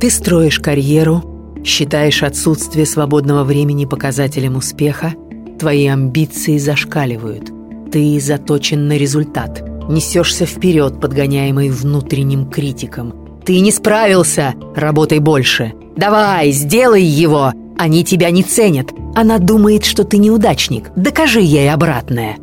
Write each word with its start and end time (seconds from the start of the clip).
Ты 0.00 0.08
строишь 0.08 0.60
карьеру, 0.60 1.22
считаешь 1.62 2.22
отсутствие 2.22 2.86
свободного 2.86 3.44
времени 3.44 3.84
показателем 3.84 4.56
успеха, 4.56 5.12
твои 5.58 5.86
амбиции 5.88 6.56
зашкаливают. 6.56 7.50
Ты 7.92 8.18
заточен 8.18 8.88
на 8.88 8.96
результат, 8.96 9.62
несешься 9.90 10.46
вперед, 10.46 10.98
подгоняемый 11.02 11.68
внутренним 11.68 12.48
критиком. 12.48 13.42
Ты 13.44 13.60
не 13.60 13.70
справился, 13.70 14.54
работай 14.74 15.18
больше. 15.18 15.74
Давай, 15.98 16.50
сделай 16.52 17.02
его. 17.02 17.52
Они 17.76 18.02
тебя 18.02 18.30
не 18.30 18.42
ценят. 18.42 18.94
Она 19.14 19.38
думает, 19.38 19.84
что 19.84 20.04
ты 20.04 20.16
неудачник. 20.16 20.90
Докажи 20.96 21.42
ей 21.42 21.70
обратное. 21.70 22.38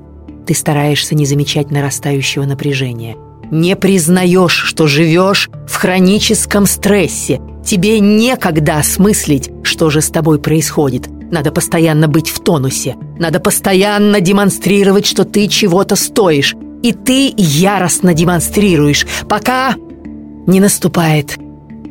Ты 0.45 0.53
стараешься 0.53 1.15
не 1.15 1.25
замечать 1.25 1.71
нарастающего 1.71 2.43
напряжения. 2.43 3.15
Не 3.51 3.75
признаешь, 3.75 4.51
что 4.51 4.87
живешь 4.87 5.49
в 5.67 5.75
хроническом 5.75 6.65
стрессе. 6.65 7.39
Тебе 7.65 7.99
некогда 7.99 8.79
осмыслить, 8.79 9.49
что 9.63 9.89
же 9.89 10.01
с 10.01 10.09
тобой 10.09 10.39
происходит. 10.39 11.07
Надо 11.31 11.51
постоянно 11.51 12.07
быть 12.07 12.29
в 12.29 12.39
тонусе. 12.41 12.95
Надо 13.19 13.39
постоянно 13.39 14.21
демонстрировать, 14.21 15.05
что 15.05 15.25
ты 15.25 15.47
чего-то 15.47 15.95
стоишь. 15.95 16.55
И 16.83 16.93
ты 16.93 17.33
яростно 17.35 18.13
демонстрируешь, 18.13 19.05
пока 19.27 19.75
не 20.45 20.59
наступает 20.59 21.37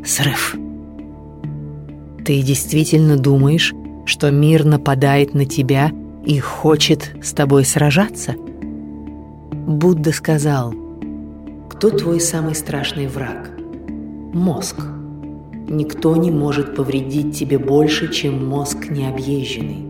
срыв. 0.05 0.57
Ты 2.25 2.41
действительно 2.43 3.17
думаешь, 3.17 3.75
что 4.05 4.31
мир 4.31 4.65
нападает 4.65 5.35
на 5.35 5.45
тебя 5.45 5.91
и 6.25 6.39
хочет 6.39 7.13
с 7.23 7.33
тобой 7.33 7.65
сражаться? 7.65 8.35
Будда 9.53 10.13
сказал, 10.13 10.75
кто 11.77 11.91
твой 11.91 12.21
самый 12.21 12.55
страшный 12.55 13.07
враг? 13.07 13.51
Мозг. 14.33 14.77
Никто 15.69 16.17
не 16.17 16.31
может 16.31 16.75
повредить 16.75 17.39
тебе 17.39 17.59
больше, 17.59 18.11
чем 18.11 18.47
мозг 18.49 18.89
необъезженный. 18.89 19.85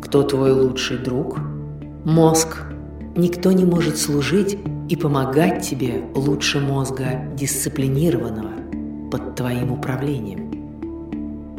Кто 0.00 0.22
твой 0.22 0.52
лучший 0.52 0.96
друг? 0.96 1.38
Мозг. 2.06 2.62
Никто 3.14 3.52
не 3.52 3.66
может 3.66 3.98
служить 3.98 4.56
и 4.88 4.96
помогать 4.96 5.68
тебе 5.68 6.02
лучше 6.14 6.60
мозга 6.60 7.26
дисциплинированного 7.36 9.10
под 9.10 9.34
твоим 9.34 9.70
управлением. 9.70 10.50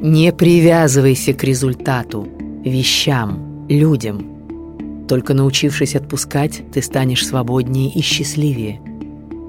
Не 0.02 0.33
привязывайся 0.33 1.33
к 1.33 1.44
результату, 1.44 2.27
вещам, 2.66 3.67
людям. 3.70 5.05
Только 5.08 5.36
научившись 5.36 5.95
отпускать, 5.95 6.64
ты 6.73 6.81
станешь 6.81 7.27
свободнее 7.27 7.92
и 7.92 8.02
счастливее. 8.02 8.81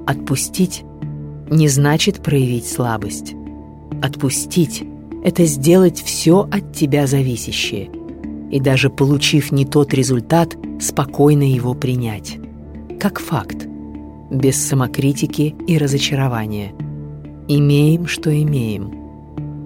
Отпустить 0.06 0.84
не 1.50 1.68
значит 1.68 2.22
проявить 2.22 2.66
слабость. 2.66 3.34
Отпустить– 4.02 4.84
это 5.24 5.44
сделать 5.44 6.02
все 6.02 6.48
от 6.50 6.72
тебя 6.72 7.06
зависящее. 7.06 7.90
И 8.50 8.60
даже 8.60 8.90
получив 8.90 9.52
не 9.52 9.64
тот 9.64 9.94
результат, 9.94 10.56
спокойно 10.80 11.42
его 11.42 11.74
принять. 11.74 12.38
Как 13.00 13.18
факт. 13.18 13.66
Без 14.30 14.56
самокритики 14.56 15.54
и 15.66 15.78
разочарования. 15.78 16.74
Имеем, 17.48 18.06
что 18.06 18.30
имеем. 18.30 18.92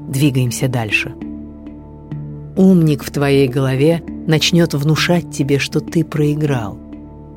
Двигаемся 0.09 0.69
дальше. 0.69 1.14
Умник 2.56 3.05
в 3.05 3.11
твоей 3.11 3.48
голове 3.48 4.03
начнет 4.27 4.75
внушать 4.75 5.31
тебе, 5.31 5.59
что 5.59 5.81
ты 5.81 6.05
проиграл. 6.05 6.78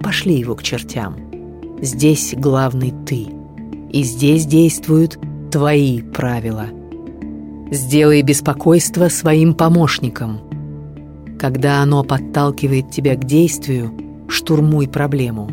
Пошли 0.01 0.37
его 0.37 0.55
к 0.55 0.63
чертям. 0.63 1.30
Здесь 1.81 2.33
главный 2.37 2.93
ты. 3.05 3.27
И 3.91 4.03
здесь 4.03 4.45
действуют 4.45 5.17
твои 5.51 6.01
правила– 6.01 6.67
Сделай 7.71 8.21
беспокойство 8.21 9.07
своим 9.07 9.53
помощником. 9.53 10.41
Когда 11.39 11.81
оно 11.81 12.03
подталкивает 12.03 12.91
тебя 12.91 13.15
к 13.15 13.23
действию, 13.23 13.93
штурмуй 14.27 14.89
проблему. 14.89 15.49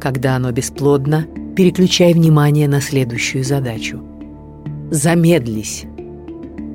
Когда 0.00 0.34
оно 0.34 0.50
бесплодно, 0.50 1.24
переключай 1.56 2.14
внимание 2.14 2.66
на 2.66 2.80
следующую 2.80 3.44
задачу. 3.44 4.02
Замедлись. 4.90 5.84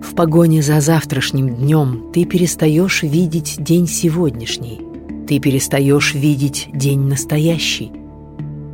В 0.02 0.16
погоне 0.16 0.62
за 0.62 0.80
завтрашним 0.80 1.54
днем 1.54 2.10
ты 2.14 2.24
перестаешь 2.24 3.04
видеть 3.04 3.58
день 3.60 3.88
сегодняшний. 3.88 4.80
Ты 5.28 5.40
перестаешь 5.40 6.14
видеть 6.14 6.70
день 6.74 7.02
настоящий. 7.02 7.92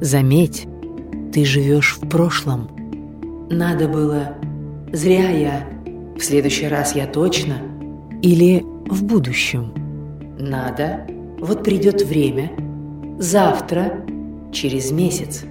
Заметь, 0.03 0.67
ты 1.31 1.45
живешь 1.45 1.97
в 1.97 2.09
прошлом. 2.09 2.67
Надо 3.49 3.87
было... 3.87 4.35
Зря 4.91 5.29
я 5.29 5.65
в 6.17 6.19
следующий 6.19 6.67
раз 6.67 6.93
я 6.93 7.07
точно. 7.07 7.55
Или 8.21 8.65
в 8.89 9.01
будущем. 9.05 9.71
Надо. 10.37 11.07
Вот 11.39 11.63
придет 11.63 12.01
время. 12.01 12.51
Завтра. 13.17 14.05
Через 14.51 14.91
месяц. 14.91 15.45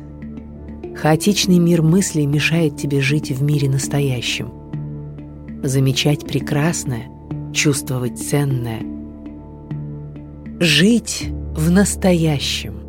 Хаотичный 0.96 1.58
мир 1.58 1.80
мыслей 1.80 2.26
мешает 2.26 2.76
тебе 2.76 3.00
жить 3.00 3.30
в 3.30 3.42
мире 3.42 3.70
настоящем. 3.70 4.52
Замечать 5.62 6.26
прекрасное, 6.26 7.06
чувствовать 7.54 8.18
ценное. 8.18 8.82
Жить 10.60 11.30
в 11.56 11.70
настоящем. 11.70 12.81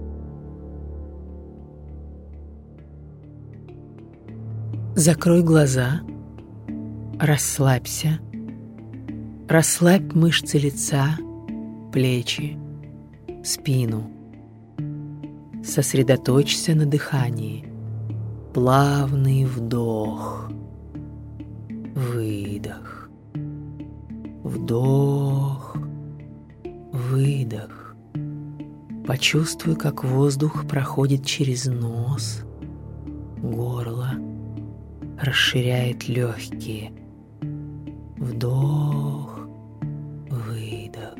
Закрой 4.95 5.43
глаза– 5.43 6.01
Расслабься. 7.19 8.19
Расслабь 9.47 10.13
мышцы 10.13 10.57
лица, 10.57 11.17
плечи, 11.93 12.57
спину. 13.45 14.11
Сосредоточься 15.63 16.75
на 16.75 16.85
дыхании. 16.85 17.65
Плавный 18.53 19.45
вдох. 19.45 20.51
Выдох. 21.95 23.09
Вдох. 24.43 25.77
Выдох. 26.91 27.95
Почувствуй, 29.07 29.75
как 29.75 30.03
воздух 30.03 30.67
проходит 30.67 31.25
через 31.25 31.65
нос, 31.67 32.41
горло, 33.41 34.11
расширяет 35.23 36.07
легкие– 36.07 36.91
Вдох, 38.23 39.45
выдох, 40.29 41.17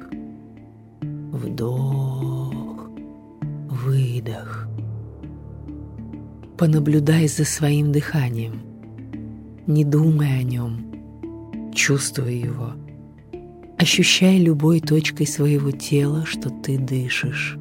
вдох, 1.02 2.90
выдох. 3.68 4.70
Понаблюдай 6.58 7.28
за 7.28 7.44
своим 7.44 7.92
дыханием. 7.92 8.62
Не 9.68 9.84
думай 9.84 10.40
о 10.40 10.44
нем, 10.44 11.72
чувствуй 11.76 12.36
его. 12.36 12.72
Ощущай 13.78 14.38
любой 14.38 14.80
точкой 14.80 15.28
своего 15.28 15.72
тела, 15.72 16.26
что 16.26 16.50
ты 16.50 16.78
дышишь. 16.78 17.58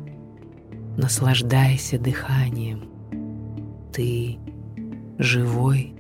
Наслаждайся 0.97 1.99
дыханием. 1.99 2.85
Ты 3.93 4.39
живой. 5.19 5.97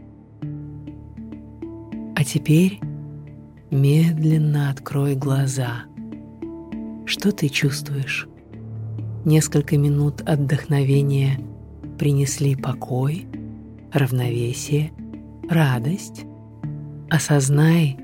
А 2.22 2.25
теперь 2.25 2.78
Медленно 3.72 4.71
открой 4.71 5.16
глаза. 5.16 5.87
Что 7.05 7.33
ты 7.33 7.49
чувствуешь? 7.49 8.28
Несколько 9.25 9.77
минут 9.77 10.21
отдохновения 10.21 11.41
принесли 11.99 12.55
покой, 12.55 13.27
равновесие, 13.93 14.93
радость. 15.50 16.25
Осознай 17.11 17.99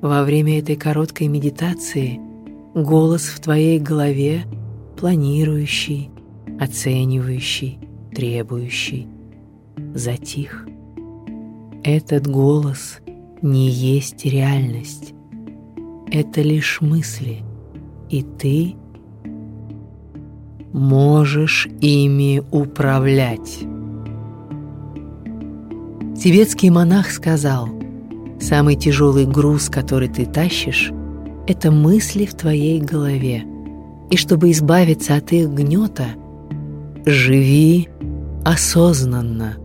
во 0.00 0.24
время 0.24 0.58
этой 0.58 0.74
короткой 0.74 1.28
медитации 1.28 2.18
голос 2.74 3.26
в 3.26 3.38
твоей 3.38 3.78
голове, 3.78 4.46
планирующий, 4.96 6.10
оценивающий, 6.58 7.78
требующий, 8.12 9.06
затих. 9.94 10.66
Этот 11.84 12.26
голос 12.26 12.98
не 13.42 13.68
есть 13.68 14.24
реальность. 14.24 15.14
Это 16.10 16.42
лишь 16.42 16.80
мысли, 16.80 17.38
и 18.08 18.22
ты 18.22 18.74
можешь 20.72 21.68
ими 21.80 22.42
управлять. 22.50 23.60
Тибетский 26.20 26.70
монах 26.70 27.10
сказал, 27.10 27.68
самый 28.40 28.76
тяжелый 28.76 29.26
груз, 29.26 29.68
который 29.68 30.08
ты 30.08 30.26
тащишь, 30.26 30.92
это 31.46 31.70
мысли 31.70 32.26
в 32.26 32.34
твоей 32.34 32.80
голове. 32.80 33.44
И 34.10 34.16
чтобы 34.16 34.50
избавиться 34.50 35.14
от 35.14 35.32
их 35.32 35.48
гнета, 35.50 36.08
живи 37.06 37.88
осознанно. 38.44 39.56